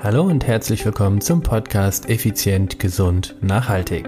[0.00, 4.06] Hallo und herzlich willkommen zum Podcast Effizient, Gesund, Nachhaltig.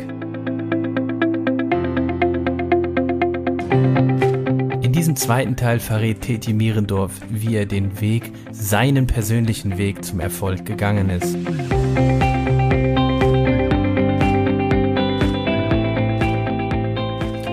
[4.82, 10.20] In diesem zweiten Teil verrät Teti Mierendorf, wie er den Weg, seinen persönlichen Weg zum
[10.20, 11.36] Erfolg gegangen ist.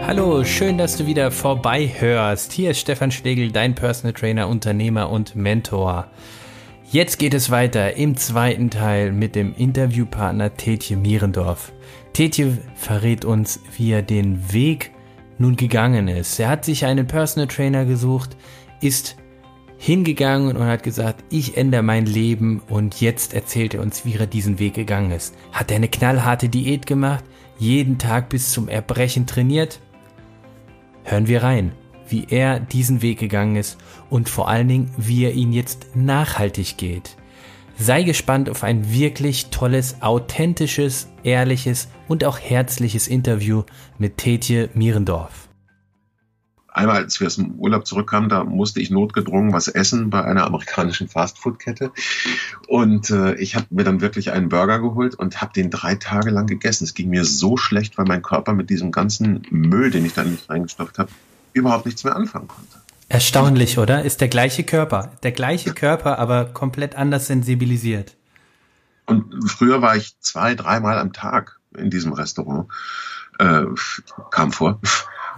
[0.06, 2.52] Hallo, schön, dass du wieder vorbei hörst.
[2.54, 6.08] Hier ist Stefan Schlegel, dein Personal Trainer, Unternehmer und Mentor.
[6.90, 11.74] Jetzt geht es weiter im zweiten Teil mit dem Interviewpartner Tetje Mierendorf.
[12.14, 14.92] Tetje verrät uns, wie er den Weg
[15.38, 16.40] nun gegangen ist.
[16.40, 18.38] Er hat sich einen Personal Trainer gesucht,
[18.80, 19.18] ist
[19.78, 24.26] hingegangen und hat gesagt, ich ändere mein Leben und jetzt erzählt er uns, wie er
[24.26, 25.36] diesen Weg gegangen ist.
[25.52, 27.26] Hat er eine knallharte Diät gemacht,
[27.60, 29.82] jeden Tag bis zum Erbrechen trainiert?
[31.04, 31.74] Hören wir rein
[32.10, 33.78] wie er diesen Weg gegangen ist
[34.10, 37.18] und vor allen Dingen, wie er ihn jetzt nachhaltig geht.
[37.80, 43.64] Sei gespannt auf ein wirklich tolles, authentisches, ehrliches und auch herzliches Interview
[44.00, 45.48] mit Tetje Mierendorf.
[46.78, 50.46] Einmal, als wir aus dem Urlaub zurückkamen, da musste ich notgedrungen was essen bei einer
[50.46, 51.92] amerikanischen Fastfood-Kette.
[52.68, 56.30] Und äh, ich habe mir dann wirklich einen Burger geholt und habe den drei Tage
[56.30, 56.84] lang gegessen.
[56.84, 60.24] Es ging mir so schlecht, weil mein Körper mit diesem ganzen Müll, den ich da
[60.24, 61.10] nicht reingestopft habe,
[61.58, 62.78] überhaupt nichts mehr anfangen konnte.
[63.10, 64.04] Erstaunlich, oder?
[64.04, 65.12] Ist der gleiche Körper.
[65.24, 68.16] Der gleiche Körper, aber komplett anders sensibilisiert.
[69.06, 72.68] Und früher war ich zwei, dreimal am Tag in diesem Restaurant.
[73.40, 73.64] Äh,
[74.32, 74.82] kam vor.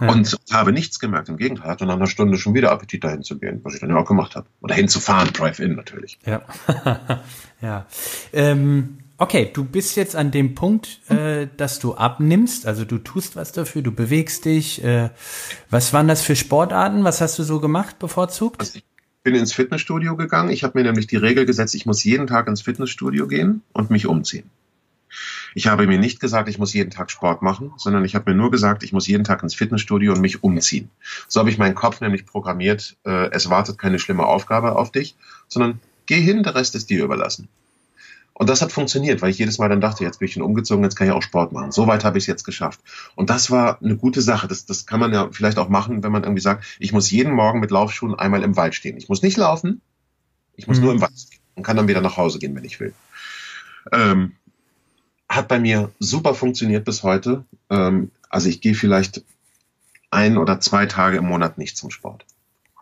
[0.00, 0.08] Ja.
[0.08, 1.28] Und habe nichts gemerkt.
[1.28, 3.90] Im Gegenteil, hatte nach einer Stunde schon wieder Appetit dahin zu gehen, was ich dann
[3.90, 4.46] ja auch gemacht habe.
[4.62, 6.18] Oder hinzufahren, Drive-In natürlich.
[6.24, 6.40] Ja.
[7.60, 7.86] ja.
[8.32, 13.36] Ähm, Okay, du bist jetzt an dem Punkt, äh, dass du abnimmst, also du tust
[13.36, 14.82] was dafür, du bewegst dich.
[14.82, 15.10] Äh,
[15.68, 17.04] was waren das für Sportarten?
[17.04, 18.60] Was hast du so gemacht bevorzugt?
[18.60, 18.84] Also ich
[19.22, 20.48] bin ins Fitnessstudio gegangen.
[20.48, 23.90] Ich habe mir nämlich die Regel gesetzt, ich muss jeden Tag ins Fitnessstudio gehen und
[23.90, 24.48] mich umziehen.
[25.54, 28.36] Ich habe mir nicht gesagt, ich muss jeden Tag Sport machen, sondern ich habe mir
[28.38, 30.88] nur gesagt, ich muss jeden Tag ins Fitnessstudio und mich umziehen.
[31.28, 35.14] So habe ich meinen Kopf nämlich programmiert, äh, es wartet keine schlimme Aufgabe auf dich,
[35.46, 37.48] sondern geh hin, der Rest ist dir überlassen.
[38.40, 40.82] Und das hat funktioniert, weil ich jedes Mal dann dachte, jetzt bin ich schon umgezogen,
[40.82, 41.72] jetzt kann ich auch Sport machen.
[41.72, 42.80] So weit habe ich es jetzt geschafft.
[43.14, 44.48] Und das war eine gute Sache.
[44.48, 47.34] Das, das kann man ja vielleicht auch machen, wenn man irgendwie sagt, ich muss jeden
[47.34, 48.96] Morgen mit Laufschuhen einmal im Wald stehen.
[48.96, 49.82] Ich muss nicht laufen,
[50.56, 50.84] ich muss mhm.
[50.84, 52.94] nur im Wald stehen und kann dann wieder nach Hause gehen, wenn ich will.
[53.92, 54.32] Ähm,
[55.28, 57.44] hat bei mir super funktioniert bis heute.
[57.68, 59.22] Ähm, also ich gehe vielleicht
[60.10, 62.24] ein oder zwei Tage im Monat nicht zum Sport.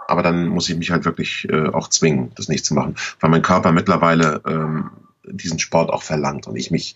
[0.06, 3.30] Aber dann muss ich mich halt wirklich äh, auch zwingen, das nicht zu machen, weil
[3.30, 4.90] mein Körper mittlerweile ähm,
[5.24, 6.94] diesen Sport auch verlangt und ich mich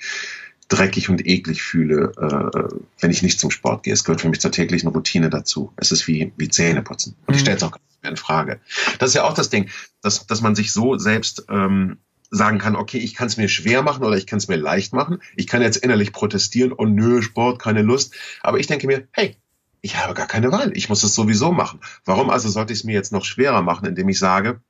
[0.69, 3.93] dreckig und eklig fühle, äh, wenn ich nicht zum Sport gehe.
[3.93, 5.73] Es gehört für mich zur täglichen Routine dazu.
[5.77, 7.17] Es ist wie, wie Zähneputzen.
[7.27, 7.45] Und ich mhm.
[7.45, 8.61] stelle es auch gar nicht mehr in Frage.
[8.99, 9.69] Das ist ja auch das Ding,
[10.01, 11.99] dass, dass man sich so selbst ähm,
[12.31, 14.95] sagen kann, okay, ich kann es mir schwer machen oder ich kann es mir leicht
[14.95, 15.19] machen.
[15.37, 18.15] Ich kann jetzt innerlich protestieren, oh nö, Sport, keine Lust.
[18.41, 19.37] Aber ich denke mir, hey,
[19.83, 20.73] ich habe gar keine Wahl.
[20.75, 21.81] Ich muss es sowieso machen.
[22.07, 24.63] Warum also sollte ich es mir jetzt noch schwerer machen, indem ich sage,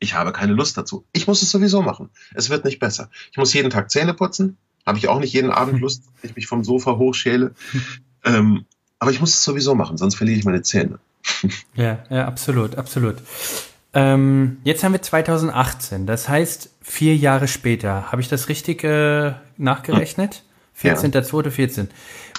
[0.00, 1.04] ich habe keine Lust dazu.
[1.12, 2.10] Ich muss es sowieso machen.
[2.34, 3.10] Es wird nicht besser.
[3.30, 4.56] Ich muss jeden Tag Zähne putzen.
[4.86, 7.54] Habe ich auch nicht jeden Abend Lust, wenn ich mich vom Sofa hochschäle.
[8.24, 8.64] Ähm,
[8.98, 10.98] aber ich muss es sowieso machen, sonst verliere ich meine Zähne.
[11.74, 13.16] ja, ja, absolut, absolut.
[13.94, 18.12] Ähm, jetzt haben wir 2018, das heißt vier Jahre später.
[18.12, 20.42] Habe ich das richtig äh, nachgerechnet?
[20.80, 21.78] 14.02.14.
[21.78, 21.86] Ja.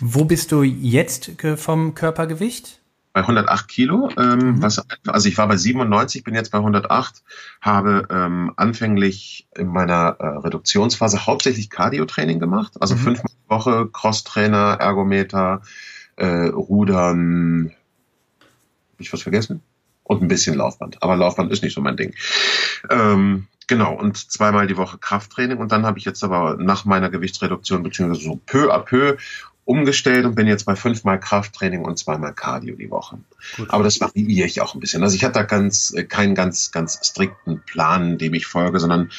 [0.02, 2.79] Wo bist du jetzt vom Körpergewicht?
[3.20, 4.10] Bei 108 Kilo.
[4.18, 4.62] Ähm, mhm.
[4.62, 7.24] was, also ich war bei 97, bin jetzt bei 108,
[7.62, 13.00] habe ähm, anfänglich in meiner äh, Reduktionsphase hauptsächlich Cardio-Training gemacht, also mhm.
[13.00, 15.62] fünfmal die Woche Cross-Trainer, Ergometer,
[16.16, 17.72] äh, Rudern,
[18.94, 19.62] hab ich was vergessen?
[20.04, 21.04] Und ein bisschen Laufband.
[21.04, 22.16] Aber Laufband ist nicht so mein Ding.
[22.90, 25.60] Ähm, Genau, und zweimal die Woche Krafttraining.
[25.60, 29.18] Und dann habe ich jetzt aber nach meiner Gewichtsreduktion, beziehungsweise so peu à peu,
[29.70, 33.20] umgestellt und bin jetzt bei fünfmal Krafttraining und zweimal Cardio die Woche.
[33.56, 33.70] Gut.
[33.70, 35.04] Aber das variiere ich auch ein bisschen.
[35.04, 39.12] Also ich habe da ganz, äh, keinen ganz, ganz strikten Plan, dem ich folge, sondern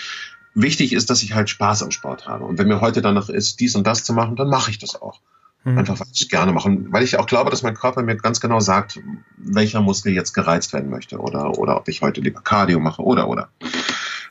[0.54, 2.44] wichtig ist, dass ich halt Spaß am Sport habe.
[2.46, 5.00] Und wenn mir heute danach ist, dies und das zu machen, dann mache ich das
[5.00, 5.20] auch.
[5.62, 5.78] Mhm.
[5.78, 6.76] Einfach, weil ich gerne mache.
[6.90, 8.98] weil ich auch glaube, dass mein Körper mir ganz genau sagt,
[9.36, 13.28] welcher Muskel jetzt gereizt werden möchte oder, oder ob ich heute lieber Cardio mache oder,
[13.28, 13.50] oder.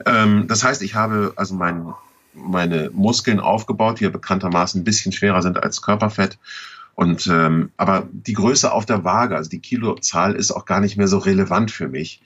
[0.06, 1.94] Ähm, das heißt, ich habe also mein,
[2.42, 6.38] meine Muskeln aufgebaut, die ja bekanntermaßen ein bisschen schwerer sind als Körperfett.
[6.96, 10.98] Und ähm, aber die Größe auf der Waage, also die Kilozahl, ist auch gar nicht
[10.98, 12.22] mehr so relevant für mich.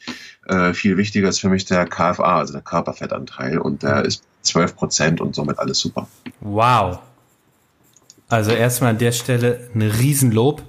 [0.47, 4.75] Äh, viel wichtiger ist für mich der KFA, also der Körperfettanteil, und der ist 12
[4.75, 6.07] Prozent und somit alles super.
[6.39, 6.99] Wow.
[8.29, 10.63] Also erstmal an der Stelle ein Riesenlob.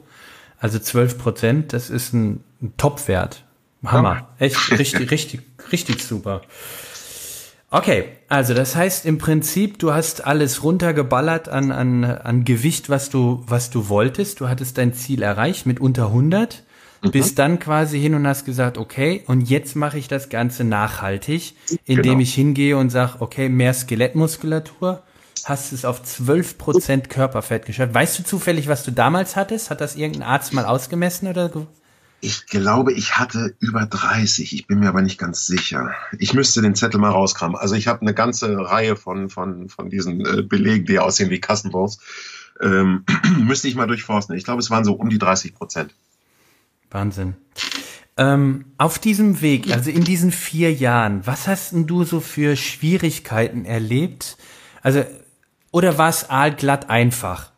[0.58, 3.44] Also 12 Prozent, das ist ein, ein Top-Wert.
[3.84, 4.28] Hammer.
[4.38, 5.40] Echt richtig, richtig,
[5.72, 6.42] richtig super.
[7.74, 13.10] Okay, also das heißt im Prinzip, du hast alles runtergeballert an, an, an Gewicht, was
[13.10, 14.38] du, was du wolltest.
[14.38, 16.62] Du hattest dein Ziel erreicht mit unter 100,
[17.02, 17.10] mhm.
[17.10, 21.56] bist dann quasi hin und hast gesagt, okay, und jetzt mache ich das Ganze nachhaltig,
[21.84, 22.20] indem genau.
[22.20, 25.02] ich hingehe und sage, okay, mehr Skelettmuskulatur,
[25.42, 27.92] hast es auf 12% Körperfett geschafft.
[27.92, 29.70] Weißt du zufällig, was du damals hattest?
[29.70, 31.50] Hat das irgendein Arzt mal ausgemessen oder?
[32.24, 34.54] Ich glaube, ich hatte über 30.
[34.54, 35.92] Ich bin mir aber nicht ganz sicher.
[36.18, 37.54] Ich müsste den Zettel mal rauskramen.
[37.54, 41.38] Also ich habe eine ganze Reihe von, von, von diesen äh, Belegen, die aussehen wie
[41.38, 41.98] Kassenbons.
[42.62, 43.04] Ähm,
[43.40, 44.34] müsste ich mal durchforsten.
[44.36, 45.94] Ich glaube, es waren so um die 30 Prozent.
[46.90, 47.34] Wahnsinn.
[48.16, 52.56] Ähm, auf diesem Weg, also in diesen vier Jahren, was hast denn du so für
[52.56, 54.38] Schwierigkeiten erlebt?
[54.80, 55.04] Also,
[55.72, 56.26] oder war es
[56.56, 57.52] glatt einfach?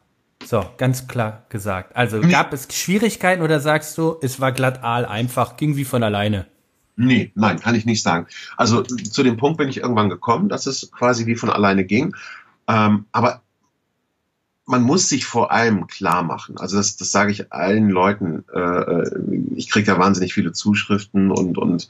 [0.46, 1.96] So, ganz klar gesagt.
[1.96, 6.04] Also gab es Schwierigkeiten oder sagst du, es war glatt aal einfach, ging wie von
[6.04, 6.46] alleine?
[6.94, 8.26] Nee, nein, kann ich nicht sagen.
[8.56, 12.14] Also zu dem Punkt bin ich irgendwann gekommen, dass es quasi wie von alleine ging.
[12.68, 13.42] Ähm, aber
[14.66, 16.58] man muss sich vor allem klar machen.
[16.58, 18.44] Also das, das sage ich allen Leuten.
[18.54, 21.88] Äh, äh ich kriege ja wahnsinnig viele Zuschriften und, und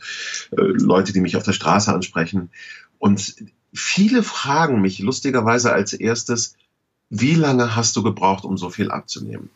[0.53, 2.51] äh, Leute, die mich auf der Straße ansprechen.
[2.99, 3.37] Und
[3.75, 6.57] viele fragen mich lustigerweise als erstes,
[7.11, 9.51] wie lange hast du gebraucht, um so viel abzunehmen?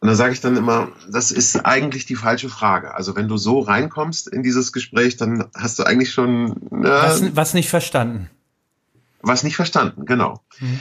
[0.00, 2.94] Und da sage ich dann immer, das ist eigentlich die falsche Frage.
[2.94, 6.52] Also wenn du so reinkommst in dieses Gespräch, dann hast du eigentlich schon...
[6.70, 8.30] Äh, was, was, nicht verstanden.
[9.22, 10.42] Was nicht verstanden, genau.
[10.60, 10.78] Mhm.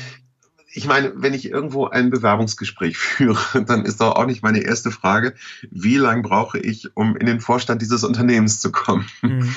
[0.74, 4.92] Ich meine, wenn ich irgendwo ein Bewerbungsgespräch führe, dann ist doch auch nicht meine erste
[4.92, 5.34] Frage,
[5.72, 9.08] wie lange brauche ich, um in den Vorstand dieses Unternehmens zu kommen.
[9.22, 9.56] Mhm.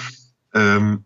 [0.55, 1.05] Ähm,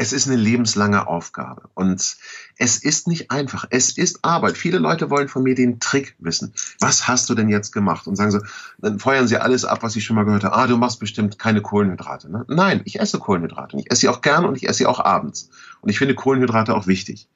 [0.00, 2.16] es ist eine lebenslange Aufgabe und
[2.56, 3.64] es ist nicht einfach.
[3.70, 4.56] Es ist Arbeit.
[4.56, 6.54] Viele Leute wollen von mir den Trick wissen.
[6.78, 8.06] Was hast du denn jetzt gemacht?
[8.06, 8.38] Und sagen so,
[8.78, 10.54] dann feuern sie alles ab, was ich schon mal gehört habe.
[10.54, 12.30] Ah, du machst bestimmt keine Kohlenhydrate.
[12.30, 12.44] Ne?
[12.46, 13.74] Nein, ich esse Kohlenhydrate.
[13.74, 15.50] Und ich esse sie auch gern und ich esse sie auch abends.
[15.80, 17.28] Und ich finde Kohlenhydrate auch wichtig.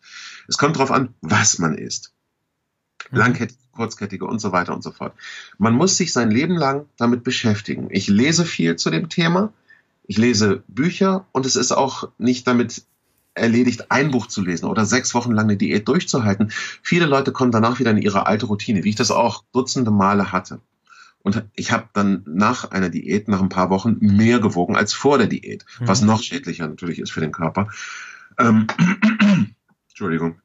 [0.46, 2.14] Es kommt darauf an, was man isst.
[3.10, 3.18] Mhm.
[3.18, 5.14] Langkettige, kurzkettige und so weiter und so fort.
[5.58, 7.88] Man muss sich sein Leben lang damit beschäftigen.
[7.90, 9.52] Ich lese viel zu dem Thema
[10.04, 12.84] ich lese Bücher und es ist auch nicht damit
[13.34, 16.50] erledigt, ein Buch zu lesen oder sechs Wochen lang eine Diät durchzuhalten.
[16.82, 20.32] Viele Leute kommen danach wieder in ihre alte Routine, wie ich das auch dutzende Male
[20.32, 20.60] hatte.
[21.22, 25.18] Und ich habe dann nach einer Diät, nach ein paar Wochen, mehr gewogen als vor
[25.18, 25.88] der Diät, mhm.
[25.88, 27.68] was noch schädlicher natürlich ist für den Körper.
[28.38, 28.66] Ähm,
[29.88, 30.40] Entschuldigung.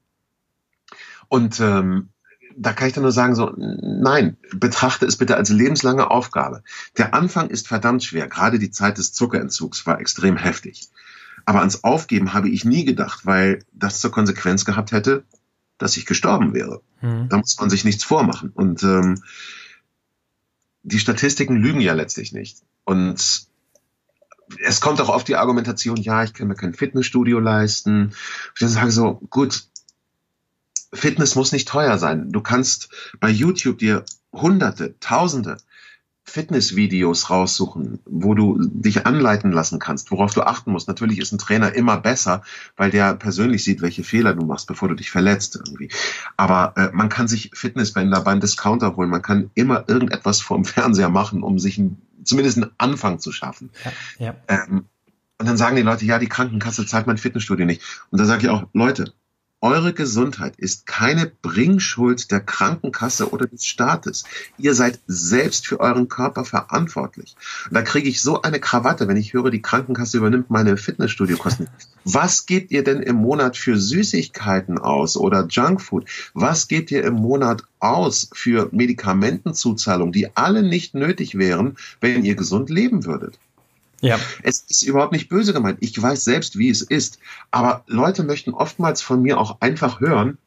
[1.29, 2.09] Und ähm,
[2.57, 6.63] da kann ich dann nur sagen, so, nein, betrachte es bitte als lebenslange Aufgabe.
[6.97, 8.27] Der Anfang ist verdammt schwer.
[8.27, 10.89] Gerade die Zeit des Zuckerentzugs war extrem heftig.
[11.45, 15.23] Aber ans Aufgeben habe ich nie gedacht, weil das zur Konsequenz gehabt hätte,
[15.77, 16.81] dass ich gestorben wäre.
[17.01, 17.29] Mhm.
[17.29, 18.51] Da muss man sich nichts vormachen.
[18.53, 19.21] Und ähm,
[20.81, 22.63] die Statistiken lügen ja letztlich nicht.
[22.85, 23.47] Und
[24.63, 28.13] es kommt auch auf die Argumentation, ja, ich kann mir kein Fitnessstudio leisten.
[28.55, 29.65] Ich dann sage so, gut,
[30.93, 32.31] Fitness muss nicht teuer sein.
[32.31, 32.89] Du kannst
[33.19, 35.57] bei YouTube dir hunderte, tausende
[36.23, 40.89] Fitnessvideos raussuchen, wo du dich anleiten lassen kannst, worauf du achten musst.
[40.89, 42.43] Natürlich ist ein Trainer immer besser,
[42.75, 45.89] weil der persönlich sieht, welche Fehler du machst, bevor du dich verletzt irgendwie.
[46.35, 49.09] Aber äh, man kann sich Fitnessbänder beim Discounter holen.
[49.09, 53.69] Man kann immer irgendetwas vorm Fernseher machen, um sich ein, zumindest einen Anfang zu schaffen.
[53.85, 54.35] Ja, ja.
[54.49, 54.85] Ähm,
[55.39, 57.81] und dann sagen die Leute, ja, die Krankenkasse zahlt mein Fitnessstudio nicht.
[58.09, 59.13] Und da sage ich auch, Leute,
[59.59, 64.23] eure Gesundheit ist keine Bringschuld der Krankenkasse oder des Staates.
[64.59, 67.35] Ihr seid selbst für euren Körper verantwortlich.
[67.65, 71.67] Und da kriege ich so eine Krawatte, wenn ich höre, die Krankenkasse übernimmt meine Fitnessstudiokosten.
[72.03, 76.07] Was gebt ihr denn im Monat für Süßigkeiten aus oder Junkfood?
[76.35, 82.35] Was gebt ihr im Monat aus für Medikamentenzuzahlungen, die alle nicht nötig wären, wenn ihr
[82.35, 83.39] gesund leben würdet?
[84.01, 84.19] Ja.
[84.43, 85.79] Es ist überhaupt nicht böse gemeint.
[85.81, 87.19] Ich weiß selbst, wie es ist.
[87.51, 90.37] Aber Leute möchten oftmals von mir auch einfach hören,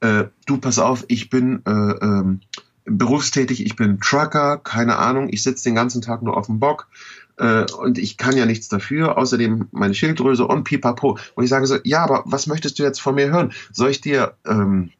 [0.00, 2.40] äh, du pass auf, ich bin äh, ähm,
[2.84, 6.88] berufstätig, ich bin Trucker, keine Ahnung, ich sitze den ganzen Tag nur auf dem Bock
[7.38, 11.18] äh, und ich kann ja nichts dafür, außerdem meine Schilddrüse und pipapo.
[11.34, 13.52] Und ich sage so, ja, aber was möchtest du jetzt von mir hören?
[13.72, 14.36] Soll ich dir...
[14.46, 14.90] Ähm,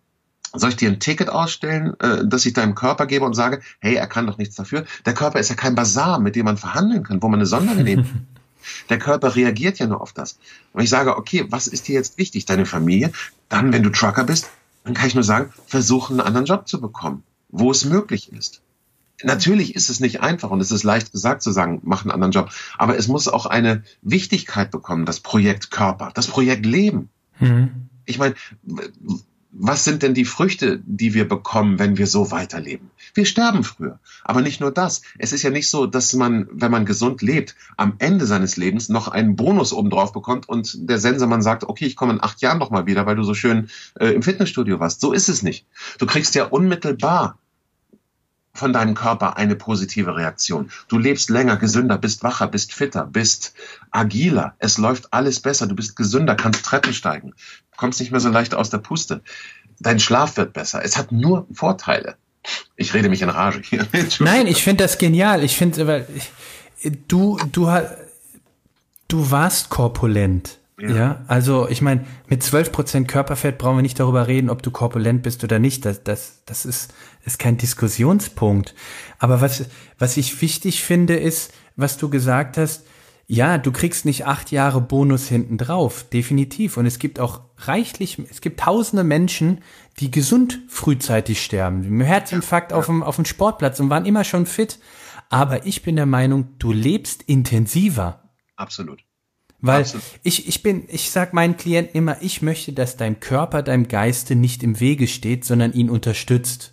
[0.54, 3.94] soll ich dir ein Ticket ausstellen, äh, das ich deinem Körper gebe und sage, hey,
[3.94, 4.84] er kann doch nichts dafür?
[5.04, 7.82] Der Körper ist ja kein Bazar, mit dem man verhandeln kann, wo man eine Sonderle
[7.84, 8.06] nimmt.
[8.88, 10.38] Der Körper reagiert ja nur auf das.
[10.72, 12.46] Und ich sage, okay, was ist dir jetzt wichtig?
[12.46, 13.12] Deine Familie?
[13.48, 14.48] Dann, wenn du Trucker bist,
[14.84, 18.62] dann kann ich nur sagen, versuche einen anderen Job zu bekommen, wo es möglich ist.
[19.22, 22.32] Natürlich ist es nicht einfach und es ist leicht gesagt zu sagen, mach einen anderen
[22.32, 22.50] Job.
[22.76, 27.10] Aber es muss auch eine Wichtigkeit bekommen, das Projekt Körper, das Projekt Leben.
[27.38, 27.88] Mhm.
[28.06, 28.34] Ich meine,
[29.56, 32.90] was sind denn die Früchte, die wir bekommen, wenn wir so weiterleben?
[33.14, 34.00] Wir sterben früher.
[34.24, 35.02] Aber nicht nur das.
[35.16, 38.88] Es ist ja nicht so, dass man, wenn man gesund lebt, am Ende seines Lebens
[38.88, 42.58] noch einen Bonus obendrauf bekommt und der Sensemann sagt, okay, ich komme in acht Jahren
[42.58, 43.68] noch mal wieder, weil du so schön
[44.00, 45.00] äh, im Fitnessstudio warst.
[45.00, 45.66] So ist es nicht.
[45.98, 47.38] Du kriegst ja unmittelbar
[48.54, 50.70] von deinem Körper eine positive Reaktion.
[50.88, 53.52] Du lebst länger, gesünder, bist wacher, bist fitter, bist
[53.90, 54.54] agiler.
[54.58, 55.66] Es läuft alles besser.
[55.66, 57.34] Du bist gesünder, kannst Treppen steigen,
[57.76, 59.22] kommst nicht mehr so leicht aus der Puste.
[59.80, 60.84] Dein Schlaf wird besser.
[60.84, 62.16] Es hat nur Vorteile.
[62.76, 63.86] Ich rede mich in Rage hier.
[64.20, 65.42] Nein, ich finde das genial.
[65.42, 66.06] Ich finde, weil
[67.08, 67.70] du, du,
[69.08, 70.58] du warst korpulent.
[70.76, 71.24] Ja.
[71.28, 75.44] also ich meine, mit 12% Körperfett brauchen wir nicht darüber reden, ob du korpulent bist
[75.44, 75.84] oder nicht.
[75.84, 76.92] Das, das, das ist,
[77.24, 78.74] ist kein Diskussionspunkt.
[79.18, 79.66] Aber was,
[79.98, 82.84] was ich wichtig finde, ist, was du gesagt hast,
[83.26, 86.76] ja, du kriegst nicht acht Jahre Bonus hinten drauf, definitiv.
[86.76, 89.62] Und es gibt auch reichlich, es gibt tausende Menschen,
[89.98, 92.78] die gesund frühzeitig sterben, mit Herzinfarkt ja.
[92.78, 94.78] auf, dem, auf dem Sportplatz und waren immer schon fit.
[95.30, 98.30] Aber ich bin der Meinung, du lebst intensiver.
[98.56, 99.02] Absolut.
[99.64, 100.04] Weil Absolut.
[100.22, 104.34] ich, ich bin, ich sag meinen Klienten immer, ich möchte, dass dein Körper deinem Geiste
[104.34, 106.72] nicht im Wege steht, sondern ihn unterstützt.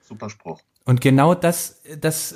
[0.00, 0.62] Super Spruch.
[0.86, 2.34] Und genau das, das,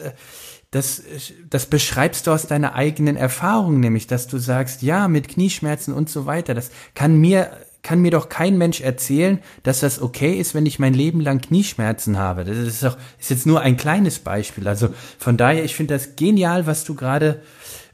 [0.70, 1.02] das,
[1.48, 6.10] das beschreibst du aus deiner eigenen Erfahrung, nämlich, dass du sagst, ja, mit Knieschmerzen und
[6.10, 7.50] so weiter, das kann mir,
[7.82, 11.40] kann mir doch kein Mensch erzählen, dass das okay ist, wenn ich mein Leben lang
[11.40, 12.44] Knieschmerzen habe.
[12.44, 14.68] Das ist doch, ist jetzt nur ein kleines Beispiel.
[14.68, 17.40] Also von daher, ich finde das genial, was du gerade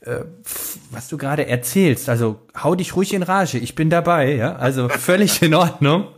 [0.04, 0.24] äh,
[0.90, 2.08] was du gerade erzählst.
[2.08, 4.56] Also hau dich ruhig in Rage, ich bin dabei, ja.
[4.56, 6.08] Also völlig in Ordnung.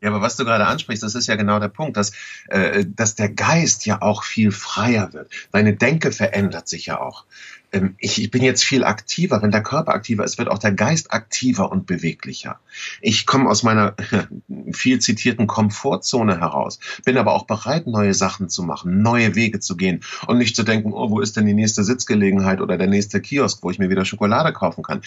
[0.00, 2.12] Ja, aber was du gerade ansprichst, das ist ja genau der Punkt, dass,
[2.48, 5.30] äh, dass der Geist ja auch viel freier wird.
[5.52, 7.24] Deine Denke verändert sich ja auch.
[7.72, 9.42] Ähm, ich, ich bin jetzt viel aktiver.
[9.42, 12.60] Wenn der Körper aktiver ist, wird auch der Geist aktiver und beweglicher.
[13.00, 13.94] Ich komme aus meiner
[14.72, 19.76] viel zitierten Komfortzone heraus, bin aber auch bereit, neue Sachen zu machen, neue Wege zu
[19.76, 23.20] gehen und nicht zu denken, oh, wo ist denn die nächste Sitzgelegenheit oder der nächste
[23.20, 25.02] Kiosk, wo ich mir wieder Schokolade kaufen kann.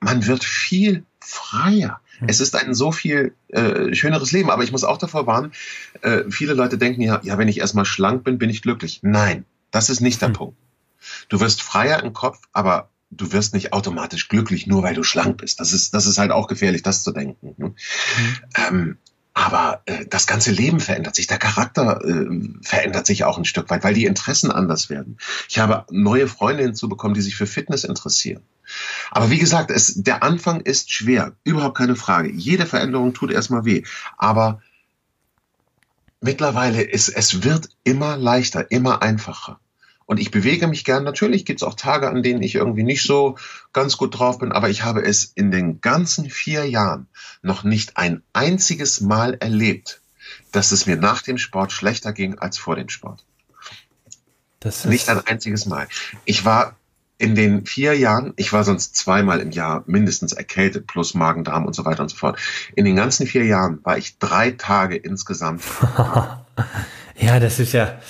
[0.00, 2.00] Man wird viel freier.
[2.18, 2.28] Hm.
[2.28, 5.52] Es ist ein so viel äh, schöneres Leben, aber ich muss auch davor warnen,
[6.02, 9.00] äh, viele Leute denken ja, ja, wenn ich erstmal schlank bin, bin ich glücklich.
[9.02, 10.34] Nein, das ist nicht der hm.
[10.34, 10.56] Punkt.
[11.28, 15.38] Du wirst freier im Kopf, aber du wirst nicht automatisch glücklich, nur weil du schlank
[15.38, 15.60] bist.
[15.60, 17.54] Das ist, das ist halt auch gefährlich, das zu denken.
[17.56, 17.68] Ne?
[17.68, 17.74] Mhm.
[18.56, 18.98] Ähm,
[19.32, 22.26] aber äh, das ganze Leben verändert sich, der Charakter äh,
[22.62, 25.18] verändert sich auch ein Stück weit, weil die Interessen anders werden.
[25.48, 28.42] Ich habe neue Freunde hinzubekommen, die sich für Fitness interessieren.
[29.10, 32.30] Aber wie gesagt, es, der Anfang ist schwer, überhaupt keine Frage.
[32.30, 33.82] Jede Veränderung tut erstmal weh.
[34.16, 34.62] Aber
[36.20, 39.58] mittlerweile ist es wird immer leichter, immer einfacher.
[40.10, 41.04] Und ich bewege mich gern.
[41.04, 43.38] Natürlich gibt es auch Tage, an denen ich irgendwie nicht so
[43.72, 47.06] ganz gut drauf bin, aber ich habe es in den ganzen vier Jahren
[47.42, 50.00] noch nicht ein einziges Mal erlebt,
[50.50, 53.24] dass es mir nach dem Sport schlechter ging als vor dem Sport.
[54.84, 55.86] Nicht ein einziges Mal.
[56.24, 56.74] Ich war
[57.18, 61.74] in den vier Jahren, ich war sonst zweimal im Jahr mindestens erkältet, plus Magen-Darm und
[61.74, 62.36] so weiter und so fort.
[62.74, 65.62] In den ganzen vier Jahren war ich drei Tage insgesamt.
[67.16, 68.00] ja, das ist ja,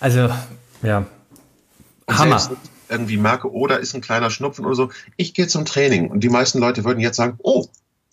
[0.00, 0.34] also,
[0.82, 1.06] ja,
[2.08, 2.38] Hammer.
[2.38, 6.10] Selbst irgendwie merke, oh, da ist ein kleiner Schnupfen oder so, ich gehe zum Training.
[6.10, 7.66] Und die meisten Leute würden jetzt sagen, oh,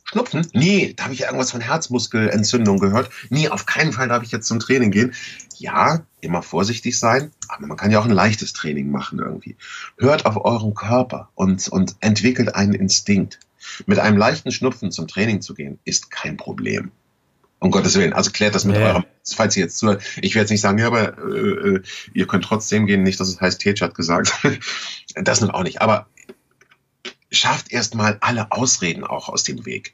[0.03, 0.45] Schnupfen?
[0.53, 3.09] Nee, da habe ich irgendwas von Herzmuskelentzündung gehört.
[3.29, 5.13] Nee, auf keinen Fall darf ich jetzt zum Training gehen.
[5.57, 9.55] Ja, immer vorsichtig sein, aber man kann ja auch ein leichtes Training machen irgendwie.
[9.97, 13.39] Hört auf euren Körper und, und entwickelt einen Instinkt.
[13.85, 16.91] Mit einem leichten Schnupfen zum Training zu gehen, ist kein Problem.
[17.61, 18.13] Um Gottes Willen.
[18.13, 18.87] Also klärt das mit ja.
[18.87, 20.01] eurem, falls ihr jetzt zuhört.
[20.19, 23.29] Ich werde jetzt nicht sagen, ja, aber äh, äh, ihr könnt trotzdem gehen, nicht, dass
[23.29, 24.33] es heißt, Tetsch hat gesagt.
[25.15, 25.79] das nun auch nicht.
[25.79, 26.07] Aber
[27.29, 29.93] schafft erstmal alle Ausreden auch aus dem Weg.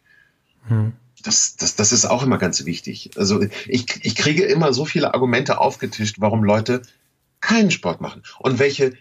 [0.69, 0.93] Hm.
[1.23, 3.11] Das, das, das ist auch immer ganz wichtig.
[3.17, 6.83] Also ich, ich kriege immer so viele Argumente aufgetischt, warum Leute
[7.41, 8.93] keinen Sport machen und welche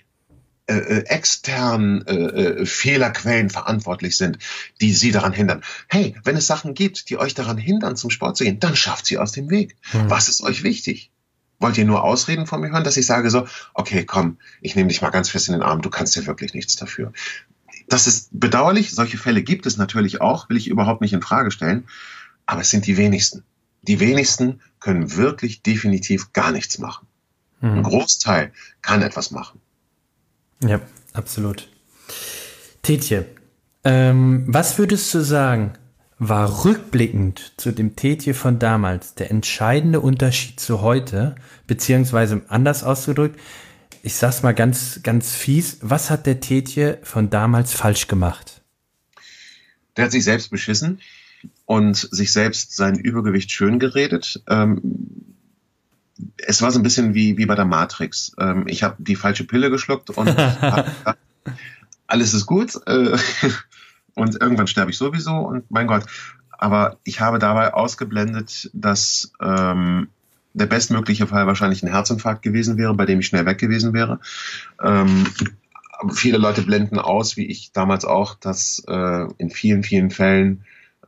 [0.68, 4.38] äh, äh, externen äh, äh, Fehlerquellen verantwortlich sind,
[4.80, 5.62] die sie daran hindern.
[5.87, 9.06] Hey, wenn es Sachen gibt, die euch daran hindern, zum Sport zu gehen, dann schafft
[9.06, 9.76] sie aus dem Weg.
[9.92, 10.11] Hm.
[10.11, 11.12] Was ist euch wichtig?
[11.61, 14.88] Wollt ihr nur Ausreden von mir hören, dass ich sage so, okay, komm, ich nehme
[14.88, 17.12] dich mal ganz fest in den Arm, du kannst ja wirklich nichts dafür.
[17.88, 21.52] Das ist bedauerlich, solche Fälle gibt es natürlich auch, will ich überhaupt nicht in Frage
[21.52, 21.87] stellen,
[22.44, 23.44] aber es sind die wenigsten.
[23.82, 27.06] Die wenigsten können wirklich definitiv gar nichts machen.
[27.61, 27.70] Hm.
[27.70, 29.61] Ein Großteil kann etwas machen.
[30.60, 30.80] Ja,
[31.12, 31.68] absolut.
[32.82, 33.26] Tetje,
[33.84, 35.75] ähm, was würdest du sagen,
[36.18, 41.34] war rückblickend zu dem Tetje von damals der entscheidende Unterschied zu heute,
[41.66, 43.38] beziehungsweise anders ausgedrückt,
[44.02, 48.62] ich sag's mal ganz, ganz fies, was hat der Tetje von damals falsch gemacht?
[49.96, 51.00] Der hat sich selbst beschissen.
[51.64, 54.42] und sich selbst sein Übergewicht schön geredet.
[54.48, 55.36] Ähm,
[56.38, 58.32] es war so ein bisschen wie, wie bei der Matrix.
[58.38, 61.18] Ähm, ich habe die falsche Pille geschluckt und gedacht,
[62.06, 63.16] alles ist gut äh,
[64.14, 66.04] und irgendwann sterbe ich sowieso und mein Gott.
[66.58, 70.08] Aber ich habe dabei ausgeblendet, dass ähm,
[70.54, 74.20] der bestmögliche Fall wahrscheinlich ein Herzinfarkt gewesen wäre, bei dem ich schnell weg gewesen wäre.
[74.82, 75.26] Ähm,
[76.14, 80.64] viele Leute blenden aus, wie ich damals auch, dass äh, in vielen, vielen Fällen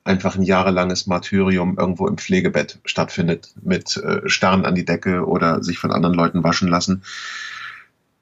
[0.09, 5.63] einfach ein jahrelanges Martyrium irgendwo im Pflegebett stattfindet, mit äh, Starren an die Decke oder
[5.63, 7.05] sich von anderen Leuten waschen lassen.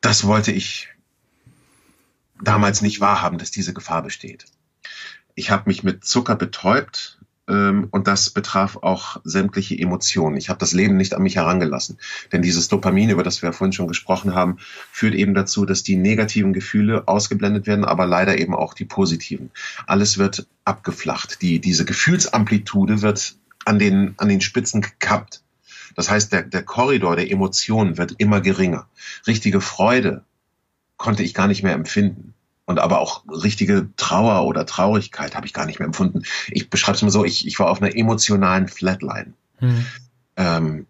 [0.00, 0.88] Das wollte ich
[2.43, 4.47] damals nicht wahrhaben, dass diese Gefahr besteht.
[5.35, 10.37] Ich habe mich mit Zucker betäubt, und das betraf auch sämtliche Emotionen.
[10.37, 11.99] Ich habe das Leben nicht an mich herangelassen.
[12.33, 14.57] Denn dieses Dopamin, über das wir vorhin schon gesprochen haben,
[14.91, 19.50] führt eben dazu, dass die negativen Gefühle ausgeblendet werden, aber leider eben auch die positiven.
[19.87, 21.41] Alles wird abgeflacht.
[21.41, 25.43] Die, diese Gefühlsamplitude wird an den, an den Spitzen gekappt.
[25.95, 28.88] Das heißt, der, der Korridor der Emotionen wird immer geringer.
[29.26, 30.25] Richtige Freude
[30.97, 32.35] konnte ich gar nicht mehr empfinden
[32.66, 36.23] und aber auch richtige Trauer oder Traurigkeit habe ich gar nicht mehr empfunden.
[36.50, 39.32] Ich beschreibe es mal so, ich, ich war auf einer emotionalen Flatline.
[39.61, 39.87] Mhm.
[40.37, 40.87] Ähm,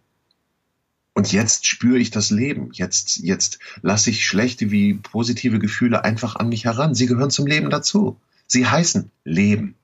[1.14, 2.70] und jetzt spüre ich das Leben.
[2.72, 6.94] Jetzt, jetzt lasse ich schlechte wie positive Gefühle einfach an mich heran.
[6.94, 8.18] Sie gehören zum Leben dazu.
[8.46, 9.76] Sie heißen Leben.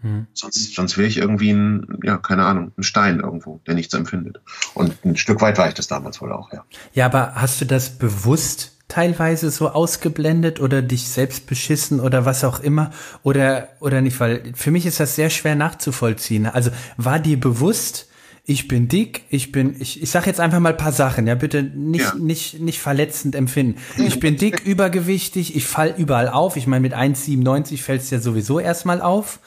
[0.00, 0.26] Mhm.
[0.32, 4.40] Sonst, sonst wäre ich irgendwie ein, ja, keine Ahnung, ein Stein irgendwo, der nichts empfindet.
[4.74, 6.64] Und ein Stück weit war ich das damals wohl auch, ja.
[6.92, 12.44] Ja, aber hast du das bewusst teilweise so ausgeblendet oder dich selbst beschissen oder was
[12.44, 12.90] auch immer
[13.22, 16.44] oder oder nicht, weil für mich ist das sehr schwer nachzuvollziehen.
[16.44, 18.08] Also war dir bewusst,
[18.44, 21.62] ich bin dick, ich bin, ich, ich sag jetzt einfach mal paar Sachen, ja, bitte
[21.62, 22.14] nicht, ja.
[22.16, 23.80] nicht, nicht verletzend empfinden.
[23.96, 26.56] Ich bin dick, übergewichtig, ich fall überall auf.
[26.56, 29.40] Ich meine, mit 1,97 fällt es ja sowieso erstmal auf.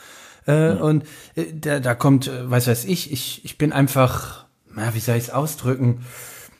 [0.48, 0.82] Äh, mhm.
[0.82, 1.04] Und
[1.36, 5.18] äh, da, da kommt, äh, was weiß ich, ich, ich bin einfach, na, wie soll
[5.18, 6.00] ich es ausdrücken?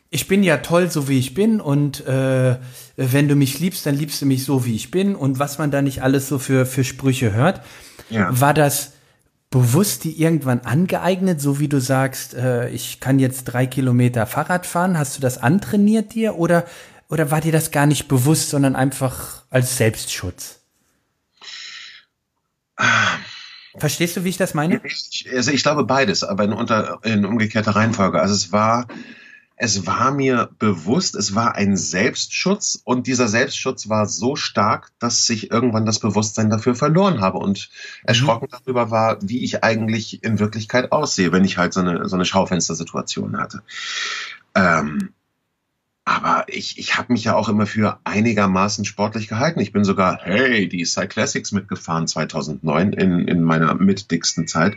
[0.10, 2.58] Ich bin ja toll, so wie ich bin und äh,
[2.96, 5.72] wenn du mich liebst, dann liebst du mich so, wie ich bin und was man
[5.72, 7.62] da nicht alles so für, für Sprüche hört.
[8.10, 8.30] Ja.
[8.40, 8.94] War das
[9.50, 14.66] bewusst die irgendwann angeeignet, so wie du sagst, äh, ich kann jetzt drei Kilometer Fahrrad
[14.66, 14.98] fahren?
[14.98, 16.66] Hast du das antrainiert dir oder,
[17.10, 20.60] oder war dir das gar nicht bewusst, sondern einfach als Selbstschutz?
[23.78, 24.82] Verstehst du, wie ich das meine?
[24.84, 28.20] Ich, also ich glaube beides, aber in, unter, in umgekehrter Reihenfolge.
[28.20, 28.88] Also es war
[29.58, 35.30] es war mir bewusst, es war ein Selbstschutz und dieser Selbstschutz war so stark, dass
[35.30, 37.70] ich irgendwann das Bewusstsein dafür verloren habe und
[38.04, 38.58] erschrocken mhm.
[38.58, 42.26] darüber war, wie ich eigentlich in Wirklichkeit aussehe, wenn ich halt so eine, so eine
[42.26, 43.64] Schaufenstersituation hatte.
[44.56, 45.14] Ähm,
[46.04, 49.60] aber ich, ich habe mich ja auch immer für einigermaßen sportlich gehalten.
[49.62, 54.76] Ich bin sogar, hey, die Cyclassics mitgefahren 2009 in, in meiner mitdicksten Zeit.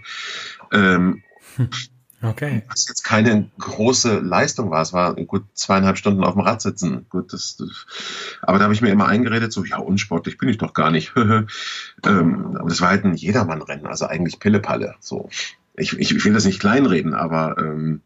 [0.73, 1.23] Ähm,
[1.57, 1.69] hm.
[2.21, 2.63] Okay.
[2.69, 4.83] Was jetzt keine große Leistung war.
[4.83, 7.07] Es war gut zweieinhalb Stunden auf dem Rad sitzen.
[7.11, 7.87] Gut, das, das
[8.43, 11.13] aber da habe ich mir immer eingeredet, so, ja, unsportlich bin ich doch gar nicht.
[11.17, 14.97] ähm, aber das war halt ein Jedermann-Rennen, also eigentlich Pillepalle.
[15.01, 15.29] So.
[15.77, 18.01] Ich, ich, ich will das nicht kleinreden, aber ähm,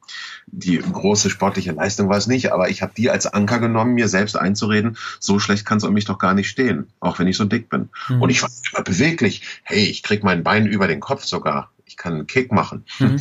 [0.46, 2.52] die große sportliche Leistung war es nicht.
[2.52, 5.94] Aber ich habe die als Anker genommen, mir selbst einzureden, so schlecht kann es um
[5.94, 7.88] mich doch gar nicht stehen, auch wenn ich so dick bin.
[8.08, 8.20] Mhm.
[8.20, 9.42] Und ich war immer beweglich.
[9.62, 11.70] Hey, ich krieg mein Bein über den Kopf sogar.
[11.86, 12.84] Ich kann einen Kick machen.
[12.98, 13.18] Mhm.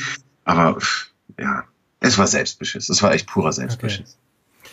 [0.51, 0.79] Aber
[1.39, 1.63] ja,
[1.99, 2.89] es war Selbstbeschiss.
[2.89, 4.17] Es war echt purer Selbstbeschiss.
[4.17, 4.71] Okay.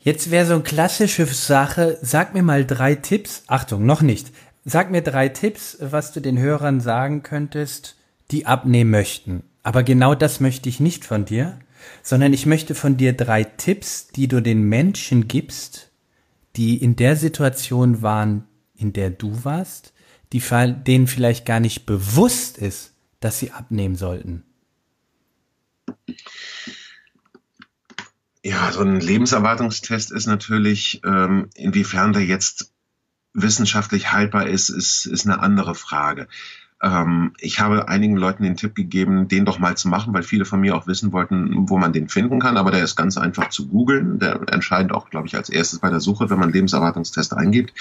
[0.00, 3.42] Jetzt wäre so eine klassische Sache, sag mir mal drei Tipps.
[3.46, 4.30] Achtung, noch nicht.
[4.64, 7.96] Sag mir drei Tipps, was du den Hörern sagen könntest,
[8.30, 9.42] die abnehmen möchten.
[9.62, 11.58] Aber genau das möchte ich nicht von dir,
[12.02, 15.90] sondern ich möchte von dir drei Tipps, die du den Menschen gibst,
[16.56, 18.44] die in der Situation waren,
[18.76, 19.94] in der du warst,
[20.32, 20.42] die
[20.86, 24.44] denen vielleicht gar nicht bewusst ist, dass sie abnehmen sollten.
[28.46, 32.74] Ja, so ein Lebenserwartungstest ist natürlich, ähm, inwiefern der jetzt
[33.32, 36.28] wissenschaftlich haltbar ist, ist, ist eine andere Frage.
[36.82, 40.44] Ähm, ich habe einigen Leuten den Tipp gegeben, den doch mal zu machen, weil viele
[40.44, 42.58] von mir auch wissen wollten, wo man den finden kann.
[42.58, 44.18] Aber der ist ganz einfach zu googeln.
[44.18, 47.72] Der entscheidet auch, glaube ich, als erstes bei der Suche, wenn man Lebenserwartungstest eingibt.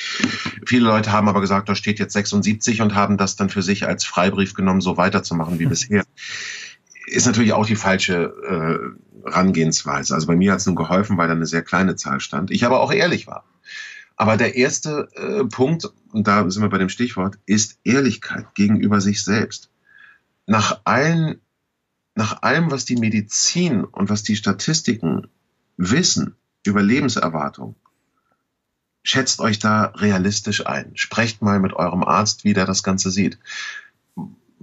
[0.66, 3.86] Viele Leute haben aber gesagt, da steht jetzt 76 und haben das dann für sich
[3.86, 5.70] als Freibrief genommen, so weiterzumachen wie hm.
[5.72, 6.06] bisher
[7.14, 8.96] ist natürlich auch die falsche
[9.26, 10.16] äh, Herangehensweise.
[10.16, 12.52] Also bei mir hat es nun geholfen, weil da eine sehr kleine Zahl stand.
[12.52, 13.46] Ich aber auch ehrlich war.
[14.16, 19.00] Aber der erste äh, Punkt, und da sind wir bei dem Stichwort, ist Ehrlichkeit gegenüber
[19.00, 19.70] sich selbst.
[20.46, 21.40] Nach allen,
[22.16, 25.28] nach allem, was die Medizin und was die Statistiken
[25.78, 27.76] wissen über Lebenserwartung,
[29.04, 30.92] schätzt euch da realistisch ein.
[30.96, 33.38] Sprecht mal mit eurem Arzt, wie der das Ganze sieht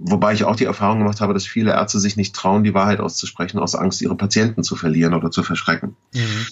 [0.03, 2.99] wobei ich auch die Erfahrung gemacht habe, dass viele Ärzte sich nicht trauen, die Wahrheit
[2.99, 5.95] auszusprechen, aus Angst, ihre Patienten zu verlieren oder zu verschrecken.
[6.13, 6.47] Mhm.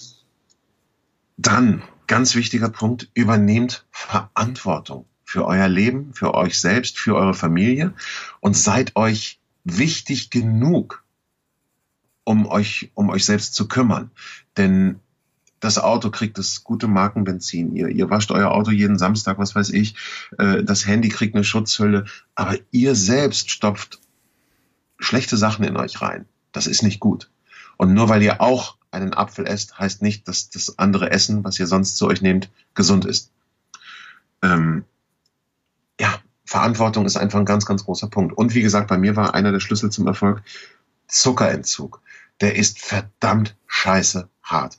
[1.36, 7.94] Dann, ganz wichtiger Punkt, übernehmt Verantwortung für euer Leben, für euch selbst, für eure Familie
[8.40, 11.04] und seid euch wichtig genug,
[12.24, 14.10] um euch, um euch selbst zu kümmern.
[14.56, 15.00] Denn
[15.60, 17.76] das Auto kriegt das gute Markenbenzin.
[17.76, 19.94] Ihr, ihr wascht euer Auto jeden Samstag, was weiß ich.
[20.38, 22.06] Äh, das Handy kriegt eine Schutzhülle.
[22.34, 24.00] Aber ihr selbst stopft
[24.98, 26.24] schlechte Sachen in euch rein.
[26.52, 27.30] Das ist nicht gut.
[27.76, 31.60] Und nur weil ihr auch einen Apfel esst, heißt nicht, dass das andere Essen, was
[31.60, 33.30] ihr sonst zu euch nehmt, gesund ist.
[34.42, 34.84] Ähm,
[36.00, 38.36] ja, Verantwortung ist einfach ein ganz, ganz großer Punkt.
[38.36, 40.42] Und wie gesagt, bei mir war einer der Schlüssel zum Erfolg
[41.06, 42.00] Zuckerentzug.
[42.40, 44.78] Der ist verdammt scheiße hart.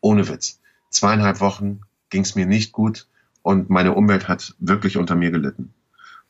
[0.00, 0.60] Ohne Witz.
[0.90, 1.80] Zweieinhalb Wochen
[2.10, 3.06] ging es mir nicht gut
[3.42, 5.72] und meine Umwelt hat wirklich unter mir gelitten.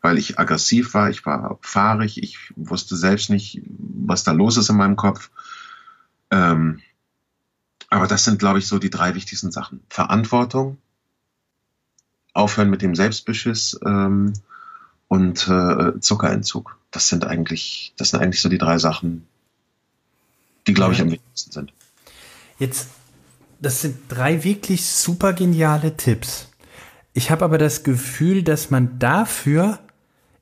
[0.03, 4.69] Weil ich aggressiv war, ich war fahrig, ich wusste selbst nicht, was da los ist
[4.69, 5.31] in meinem Kopf.
[6.31, 6.81] Ähm,
[7.89, 9.83] aber das sind, glaube ich, so die drei wichtigsten Sachen.
[9.89, 10.79] Verantwortung,
[12.35, 14.35] aufhören mit dem Selbstbeschiss ähm,
[15.09, 16.79] und äh, Zuckerentzug.
[16.91, 19.27] Das sind eigentlich, das sind eigentlich so die drei Sachen,
[20.67, 21.73] die, glaube ich, am wichtigsten sind.
[22.59, 22.91] Jetzt
[23.61, 26.49] das sind drei wirklich super geniale Tipps.
[27.13, 29.79] Ich habe aber das Gefühl, dass man dafür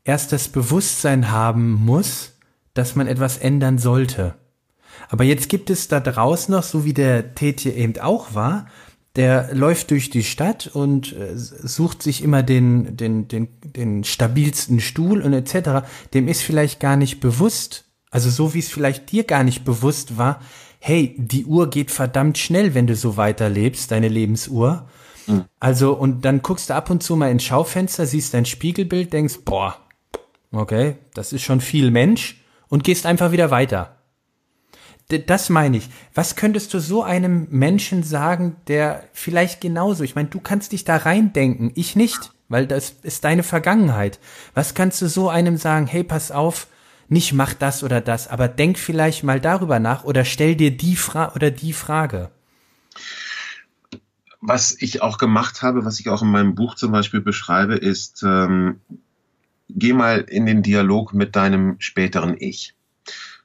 [0.05, 2.33] erst das Bewusstsein haben muss,
[2.75, 4.35] dass man etwas ändern sollte.
[5.09, 8.67] Aber jetzt gibt es da draußen noch, so wie der Tetje eben auch war,
[9.17, 14.81] der läuft durch die Stadt und äh, sucht sich immer den, den, den, den stabilsten
[14.81, 15.87] Stuhl und etc.
[16.15, 20.19] Dem ist vielleicht gar nicht bewusst, also so wie es vielleicht dir gar nicht bewusst
[20.19, 20.41] war,
[20.87, 24.87] hey, die Uhr geht verdammt schnell, wenn du so weiterlebst, deine Lebensuhr.
[25.27, 25.47] Mhm.
[25.59, 29.39] Also, und dann guckst du ab und zu mal ins Schaufenster, siehst dein Spiegelbild, denkst,
[29.47, 29.79] boah,
[30.53, 33.97] okay, das ist schon viel Mensch und gehst einfach wieder weiter.
[35.09, 35.89] Das meine ich.
[36.13, 40.85] Was könntest du so einem Menschen sagen, der vielleicht genauso, ich meine, du kannst dich
[40.85, 44.21] da reindenken, ich nicht, weil das ist deine Vergangenheit.
[44.53, 46.67] Was kannst du so einem sagen, hey, pass auf,
[47.15, 50.97] nicht mach das oder das, aber denk vielleicht mal darüber nach oder stell dir die
[50.97, 52.31] Frage oder die Frage.
[54.41, 58.23] Was ich auch gemacht habe, was ich auch in meinem Buch zum Beispiel beschreibe, ist,
[58.25, 58.81] ähm,
[59.71, 62.75] geh mal in den Dialog mit deinem späteren Ich.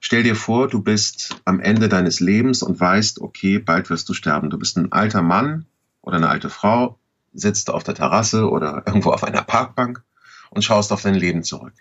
[0.02, 4.14] Stell dir vor, du bist am Ende deines Lebens und weißt, okay, bald wirst du
[4.14, 4.50] sterben.
[4.50, 5.68] Du bist ein alter Mann
[6.02, 6.98] oder eine alte Frau,
[7.34, 10.04] sitzt auf der Terrasse oder irgendwo auf einer Parkbank
[10.50, 11.74] und schaust auf dein Leben zurück.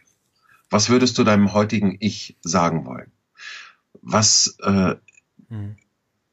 [0.70, 3.10] Was würdest du deinem heutigen Ich sagen wollen?
[4.02, 4.96] Was äh,
[5.48, 5.76] hm.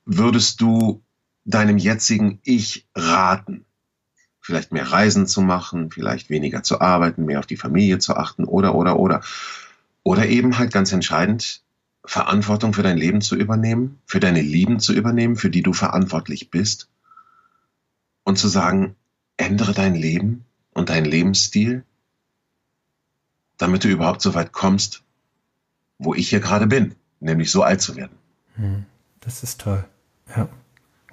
[0.06, 1.02] würdest du
[1.46, 3.66] deinem jetzigen Ich raten?
[4.42, 8.44] Vielleicht mehr Reisen zu machen, vielleicht weniger zu arbeiten, mehr auf die Familie zu achten
[8.44, 9.22] oder, oder, oder.
[10.04, 11.64] Oder eben halt ganz entscheidend,
[12.06, 16.52] Verantwortung für dein Leben zu übernehmen, für deine Lieben zu übernehmen, für die du verantwortlich
[16.52, 16.90] bist.
[18.24, 18.96] Und zu sagen,
[19.38, 21.84] ändere dein Leben und deinen Lebensstil
[23.58, 25.04] damit du überhaupt so weit kommst,
[25.98, 28.18] wo ich hier gerade bin, nämlich so alt zu werden.
[28.56, 28.86] Hm,
[29.22, 29.86] das ist toll.
[30.36, 30.50] Ja.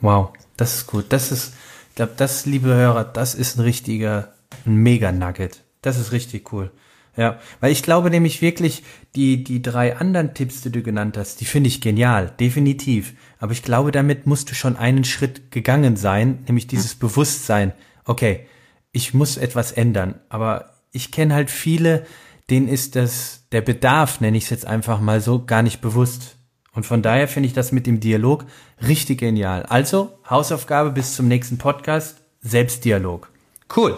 [0.00, 1.06] Wow, das ist gut.
[1.10, 1.54] Das ist,
[1.90, 4.32] ich glaube, das, liebe Hörer, das ist ein richtiger,
[4.66, 5.62] ein Mega-Nugget.
[5.80, 6.70] Das ist richtig cool.
[7.16, 11.40] Ja, weil ich glaube nämlich wirklich, die, die drei anderen Tipps, die du genannt hast,
[11.40, 13.12] die finde ich genial, definitiv.
[13.38, 17.00] Aber ich glaube, damit musst du schon einen Schritt gegangen sein, nämlich dieses hm.
[17.00, 17.72] Bewusstsein.
[18.04, 18.46] Okay,
[18.92, 20.14] ich muss etwas ändern.
[20.30, 22.06] Aber ich kenne halt viele,
[22.50, 26.36] denen ist das, der Bedarf, nenne ich es jetzt einfach mal so, gar nicht bewusst.
[26.74, 28.46] Und von daher finde ich das mit dem Dialog
[28.86, 29.64] richtig genial.
[29.64, 33.28] Also, Hausaufgabe bis zum nächsten Podcast, Selbstdialog.
[33.74, 33.96] Cool.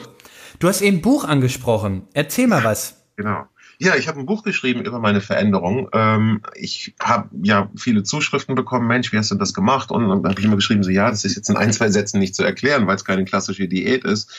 [0.59, 2.09] Du hast eben Buch angesprochen.
[2.13, 3.05] Erzähl mal was.
[3.17, 3.45] Genau.
[3.79, 5.89] Ja, ich habe ein Buch geschrieben über meine Veränderung.
[5.93, 8.87] Ähm, ich habe ja viele Zuschriften bekommen.
[8.87, 9.91] Mensch, wie hast du das gemacht?
[9.91, 12.21] Und dann habe ich immer geschrieben, so ja, das ist jetzt in ein, zwei Sätzen
[12.21, 14.33] nicht zu erklären, weil es keine klassische Diät ist.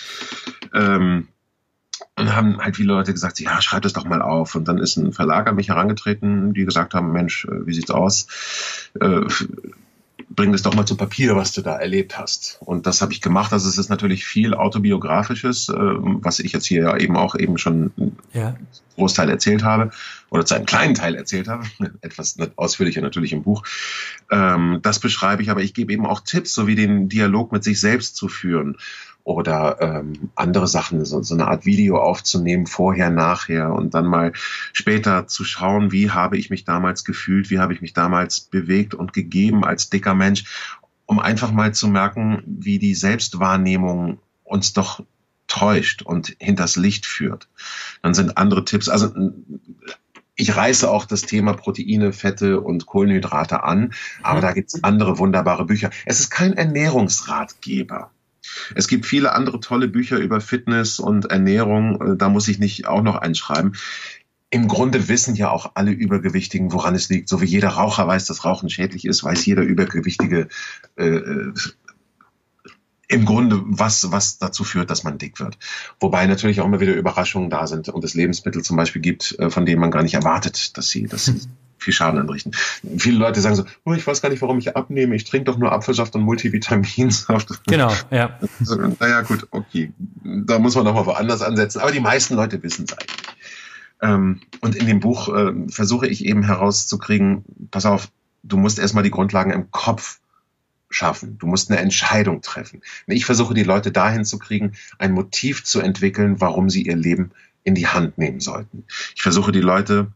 [0.74, 1.28] Ähm,
[2.18, 4.56] und haben halt viele Leute gesagt, ja, schreib das doch mal auf.
[4.56, 7.92] Und dann ist ein Verlag an mich herangetreten, die gesagt haben, Mensch, äh, wie sieht's
[7.92, 8.28] aus?
[9.00, 9.22] Äh,
[10.30, 12.58] bring das doch mal zu Papier, was du da erlebt hast.
[12.62, 13.52] Und das habe ich gemacht.
[13.52, 17.58] Also es ist natürlich viel autobiografisches, äh, was ich jetzt hier ja eben auch eben
[17.58, 17.92] schon
[18.34, 18.56] ja.
[18.96, 19.92] Großteil erzählt habe
[20.36, 21.66] oder zu einem kleinen Teil erzählt habe,
[22.02, 23.64] etwas ausführlicher natürlich im Buch.
[24.30, 27.64] Ähm, das beschreibe ich, aber ich gebe eben auch Tipps, so wie den Dialog mit
[27.64, 28.78] sich selbst zu führen
[29.24, 34.34] oder ähm, andere Sachen, so, so eine Art Video aufzunehmen, vorher, nachher und dann mal
[34.72, 38.94] später zu schauen, wie habe ich mich damals gefühlt, wie habe ich mich damals bewegt
[38.94, 40.44] und gegeben als dicker Mensch,
[41.08, 45.04] um einfach mal zu merken, wie die Selbstwahrnehmung uns doch
[45.48, 47.48] täuscht und hinters Licht führt.
[48.02, 49.12] Dann sind andere Tipps, also
[50.36, 54.42] ich reiße auch das Thema Proteine, Fette und Kohlenhydrate an, aber mhm.
[54.42, 55.90] da gibt's andere wunderbare Bücher.
[56.06, 58.12] Es ist kein Ernährungsratgeber.
[58.76, 62.02] Es gibt viele andere tolle Bücher über Fitness und Ernährung.
[62.02, 63.76] Äh, da muss ich nicht auch noch einschreiben.
[64.50, 67.28] Im Grunde wissen ja auch alle Übergewichtigen, woran es liegt.
[67.28, 70.48] So wie jeder Raucher weiß, dass Rauchen schädlich ist, weiß jeder Übergewichtige
[70.96, 71.54] äh, äh
[73.08, 75.58] im Grunde, was, was dazu führt, dass man dick wird.
[76.00, 79.50] Wobei natürlich auch immer wieder Überraschungen da sind und es Lebensmittel zum Beispiel gibt, äh,
[79.50, 81.42] von denen man gar nicht erwartet, dass sie, dass sie
[81.78, 82.52] viel Schaden anrichten.
[82.98, 85.58] Viele Leute sagen so, oh, ich weiß gar nicht, warum ich abnehme, ich trinke doch
[85.58, 87.62] nur Apfelsaft und Multivitaminsaft.
[87.68, 88.40] Genau, ja.
[89.00, 89.92] naja, gut, okay.
[90.24, 91.80] Da muss man doch mal woanders ansetzen.
[91.80, 93.24] Aber die meisten Leute wissen es eigentlich.
[94.02, 98.10] Ähm, und in dem Buch äh, versuche ich eben herauszukriegen, pass auf,
[98.44, 100.20] du musst erstmal die Grundlagen im Kopf
[100.96, 101.38] schaffen.
[101.38, 102.82] Du musst eine Entscheidung treffen.
[103.08, 107.32] Ich versuche die Leute dahin zu kriegen, ein Motiv zu entwickeln, warum sie ihr Leben
[107.64, 108.86] in die Hand nehmen sollten.
[109.16, 110.12] Ich versuche die Leute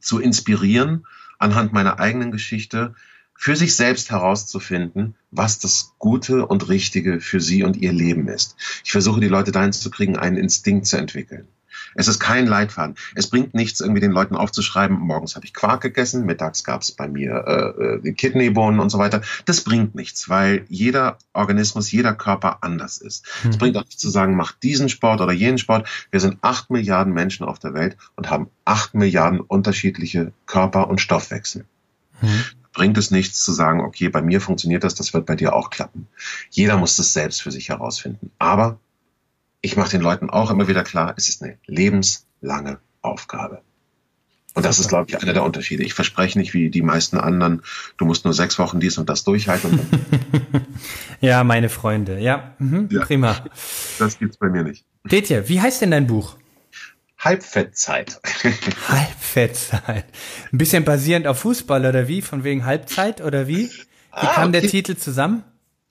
[0.00, 1.06] zu inspirieren,
[1.38, 2.94] anhand meiner eigenen Geschichte
[3.34, 8.54] für sich selbst herauszufinden, was das Gute und Richtige für sie und ihr Leben ist.
[8.84, 11.48] Ich versuche die Leute dahin zu kriegen, einen Instinkt zu entwickeln.
[11.94, 12.96] Es ist kein Leitfaden.
[13.14, 16.92] Es bringt nichts, irgendwie den Leuten aufzuschreiben, morgens habe ich Quark gegessen, mittags gab es
[16.92, 19.22] bei mir äh, äh, Kidneybohnen und so weiter.
[19.44, 23.26] Das bringt nichts, weil jeder Organismus, jeder Körper anders ist.
[23.44, 23.58] Es mhm.
[23.58, 25.88] bringt auch nichts zu sagen, mach diesen Sport oder jenen Sport.
[26.10, 31.00] Wir sind acht Milliarden Menschen auf der Welt und haben acht Milliarden unterschiedliche Körper und
[31.00, 31.64] Stoffwechsel.
[32.20, 35.54] Mhm bringt es nichts zu sagen, okay, bei mir funktioniert das, das wird bei dir
[35.54, 36.08] auch klappen.
[36.50, 38.30] Jeder muss das selbst für sich herausfinden.
[38.38, 38.78] Aber
[39.62, 43.62] ich mache den Leuten auch immer wieder klar, es ist eine lebenslange Aufgabe.
[44.54, 45.82] Und das ist, glaube ich, einer der Unterschiede.
[45.82, 47.62] Ich verspreche nicht wie die meisten anderen,
[47.96, 49.80] du musst nur sechs Wochen dies und das durchhalten.
[51.20, 53.02] ja, meine Freunde, ja, mhm, ja.
[53.02, 53.46] prima.
[53.98, 54.84] Das gibt's bei mir nicht.
[55.04, 56.36] Detje, wie heißt denn dein Buch?
[57.18, 58.20] Halbfettzeit.
[58.88, 60.04] Halbfettzeit.
[60.52, 62.20] Ein bisschen basierend auf Fußball oder wie?
[62.20, 63.68] Von wegen Halbzeit oder wie?
[63.68, 64.60] Wie ah, kam okay.
[64.60, 65.44] der Titel zusammen?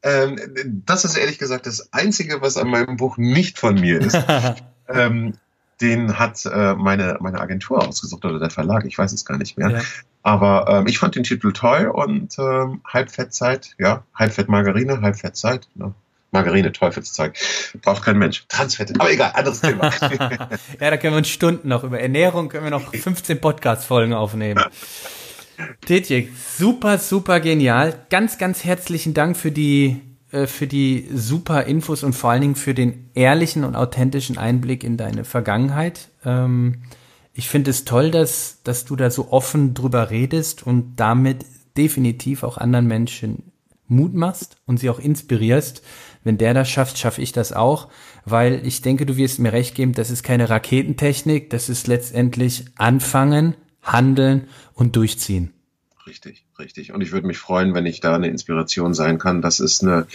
[0.03, 0.39] Ähm,
[0.85, 4.17] das ist ehrlich gesagt das Einzige, was an meinem Buch nicht von mir ist.
[4.87, 5.33] ähm,
[5.79, 9.57] den hat äh, meine, meine Agentur ausgesucht oder der Verlag, ich weiß es gar nicht
[9.57, 9.71] mehr.
[9.71, 9.81] Ja.
[10.23, 15.67] Aber ähm, ich fand den Titel toll und ähm, Halbfettzeit, ja, Halbfett-Margarine, Halbfettzeit.
[15.73, 15.93] Ne?
[16.31, 17.35] Margarine, Teufelszeug.
[17.81, 18.45] Braucht kein Mensch.
[18.47, 18.93] Transfette.
[18.97, 19.91] Aber egal, anderes Thema.
[20.79, 24.63] ja, da können wir uns Stunden noch über Ernährung, können wir noch 15 Podcast-Folgen aufnehmen.
[25.85, 28.05] Tetje, super, super genial.
[28.09, 32.55] Ganz, ganz herzlichen Dank für die, äh, für die super Infos und vor allen Dingen
[32.55, 36.09] für den ehrlichen und authentischen Einblick in deine Vergangenheit.
[36.25, 36.83] Ähm,
[37.33, 41.45] ich finde es toll, dass, dass du da so offen drüber redest und damit
[41.77, 43.51] definitiv auch anderen Menschen
[43.87, 45.81] Mut machst und sie auch inspirierst.
[46.23, 47.89] Wenn der das schafft, schaffe ich das auch,
[48.25, 52.65] weil ich denke, du wirst mir recht geben, das ist keine Raketentechnik, das ist letztendlich
[52.75, 55.53] anfangen, handeln und durchziehen.
[56.07, 56.93] Richtig, richtig.
[56.93, 59.41] Und ich würde mich freuen, wenn ich da eine Inspiration sein kann.
[59.41, 60.07] Das ist eine,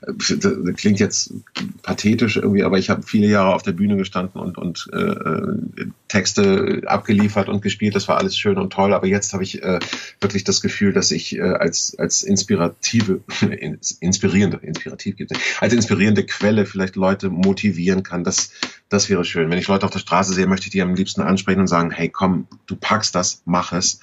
[0.00, 1.34] das klingt jetzt
[1.82, 6.82] pathetisch irgendwie, aber ich habe viele Jahre auf der Bühne gestanden und, und äh, Texte
[6.86, 7.94] abgeliefert und gespielt.
[7.94, 8.94] Das war alles schön und toll.
[8.94, 9.78] Aber jetzt habe ich äh,
[10.20, 13.20] wirklich das Gefühl, dass ich äh, als, als inspirative,
[14.00, 18.24] inspirierende, inspirativ gibt als inspirierende Quelle vielleicht Leute motivieren kann.
[18.24, 18.50] Das,
[18.88, 19.50] das wäre schön.
[19.50, 21.90] Wenn ich Leute auf der Straße sehe, möchte ich die am liebsten ansprechen und sagen,
[21.90, 24.00] hey, komm, du packst das, mach es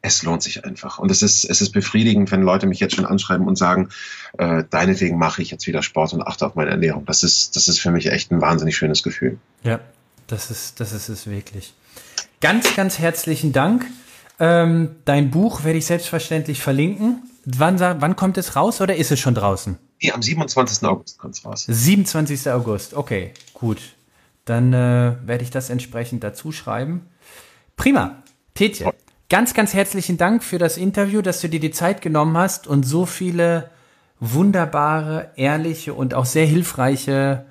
[0.00, 0.98] es lohnt sich einfach.
[0.98, 3.88] Und es ist, es ist befriedigend, wenn Leute mich jetzt schon anschreiben und sagen,
[4.38, 7.04] äh, deinetwegen mache ich jetzt wieder Sport und achte auf meine Ernährung.
[7.04, 9.38] Das ist, das ist für mich echt ein wahnsinnig schönes Gefühl.
[9.64, 9.80] Ja,
[10.28, 11.74] das ist, das ist es wirklich.
[12.40, 13.86] Ganz, ganz herzlichen Dank.
[14.38, 17.22] Ähm, dein Buch werde ich selbstverständlich verlinken.
[17.44, 19.78] Wann, wann kommt es raus oder ist es schon draußen?
[20.00, 20.86] Nee, am 27.
[20.86, 21.66] August kommt es raus.
[21.68, 22.50] 27.
[22.50, 23.78] August, okay, gut.
[24.44, 27.06] Dann äh, werde ich das entsprechend dazu schreiben.
[27.76, 28.22] Prima.
[28.54, 28.92] Tetje,
[29.30, 32.84] Ganz, ganz herzlichen Dank für das Interview, dass du dir die Zeit genommen hast und
[32.84, 33.68] so viele
[34.20, 37.44] wunderbare, ehrliche und auch sehr hilfreiche,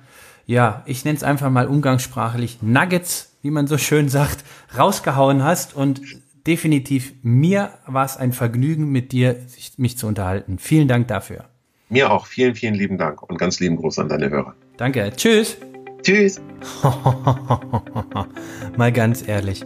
[0.44, 4.44] ja, ich nenne es einfach mal umgangssprachlich Nuggets, wie man so schön sagt,
[4.76, 6.00] rausgehauen hast und
[6.48, 9.36] definitiv mir war es ein Vergnügen, mit dir
[9.76, 10.58] mich zu unterhalten.
[10.58, 11.44] Vielen Dank dafür.
[11.90, 12.26] Mir auch.
[12.26, 14.56] Vielen, vielen lieben Dank und ganz lieben Gruß an deine Hörer.
[14.78, 15.12] Danke.
[15.14, 15.56] Tschüss.
[16.02, 16.40] Tschüss.
[18.76, 19.64] mal ganz ehrlich.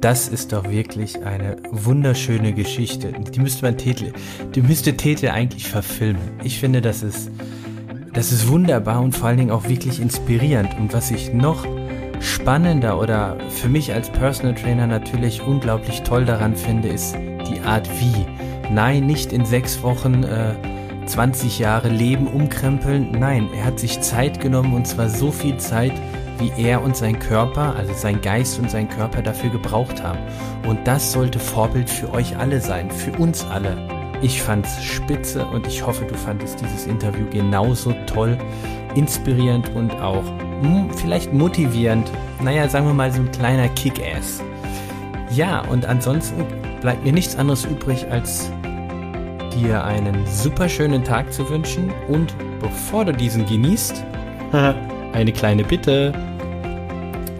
[0.00, 3.12] Das ist doch wirklich eine wunderschöne Geschichte.
[3.12, 4.12] Die müsste man Titel,
[4.54, 6.20] die müsste Tete eigentlich verfilmen.
[6.44, 7.30] Ich finde, das ist,
[8.12, 10.76] das ist wunderbar und vor allen Dingen auch wirklich inspirierend.
[10.78, 11.66] Und was ich noch
[12.20, 17.16] spannender oder für mich als Personal Trainer natürlich unglaublich toll daran finde, ist
[17.50, 18.26] die Art wie.
[18.70, 20.54] Nein, nicht in sechs Wochen äh,
[21.06, 23.12] 20 Jahre Leben umkrempeln.
[23.12, 25.92] Nein, er hat sich Zeit genommen und zwar so viel Zeit,
[26.38, 30.18] wie er und sein Körper, also sein Geist und sein Körper dafür gebraucht haben.
[30.66, 33.76] Und das sollte Vorbild für euch alle sein, für uns alle.
[34.22, 38.38] Ich fand's spitze und ich hoffe, du fandest dieses Interview genauso toll,
[38.94, 40.24] inspirierend und auch
[40.62, 42.10] hm, vielleicht motivierend.
[42.42, 44.42] Naja, sagen wir mal so ein kleiner Kick-Ass.
[45.30, 46.44] Ja, und ansonsten
[46.80, 48.50] bleibt mir nichts anderes übrig, als
[49.54, 54.04] dir einen super schönen Tag zu wünschen und bevor du diesen genießt,
[55.16, 56.12] eine kleine Bitte.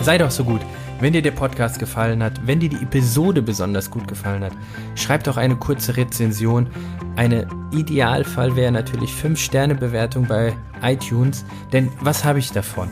[0.00, 0.62] Sei doch so gut,
[0.98, 4.52] wenn dir der Podcast gefallen hat, wenn dir die Episode besonders gut gefallen hat,
[4.94, 6.68] schreib doch eine kurze Rezension.
[7.16, 12.88] Eine Idealfall wäre natürlich 5 Sterne Bewertung bei iTunes, denn was habe ich davon?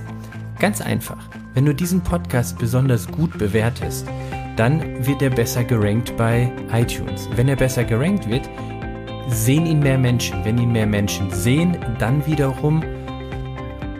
[0.59, 1.31] Ganz einfach.
[1.55, 4.07] Wenn du diesen Podcast besonders gut bewertest,
[4.57, 7.27] dann wird er besser gerankt bei iTunes.
[7.37, 8.51] Wenn er besser gerankt wird,
[9.29, 10.45] sehen ihn mehr Menschen.
[10.45, 12.83] Wenn ihn mehr Menschen sehen, dann wiederum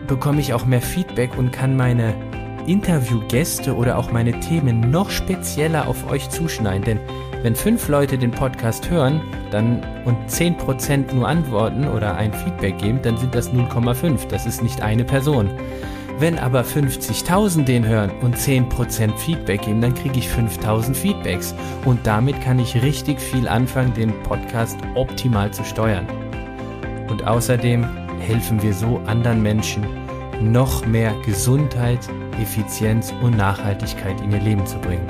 [0.05, 2.13] bekomme ich auch mehr Feedback und kann meine
[2.67, 6.83] Interviewgäste oder auch meine Themen noch spezieller auf euch zuschneiden.
[6.83, 6.99] Denn
[7.43, 12.99] wenn fünf Leute den Podcast hören dann und 10% nur antworten oder ein Feedback geben,
[13.03, 14.27] dann sind das 0,5.
[14.29, 15.49] Das ist nicht eine Person.
[16.17, 21.53] Wenn aber 50.000 den hören und 10% Feedback geben, dann kriege ich 5.000 Feedbacks.
[21.83, 26.07] Und damit kann ich richtig viel anfangen, den Podcast optimal zu steuern.
[27.09, 27.85] Und außerdem
[28.19, 29.85] helfen wir so anderen Menschen,
[30.41, 31.99] noch mehr Gesundheit,
[32.41, 35.07] Effizienz und Nachhaltigkeit in ihr Leben zu bringen.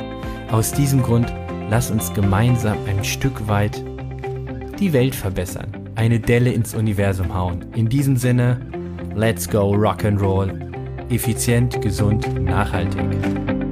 [0.51, 1.33] Aus diesem Grund
[1.69, 3.83] lass uns gemeinsam ein Stück weit
[4.79, 7.65] die Welt verbessern, eine Delle ins Universum hauen.
[7.75, 8.59] In diesem Sinne,
[9.15, 10.65] let's go rock and roll
[11.09, 13.64] effizient, gesund, nachhaltig.